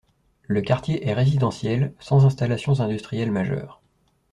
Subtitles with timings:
[0.47, 3.83] Le quartier est résidentiel, sans installations industrielles majeures.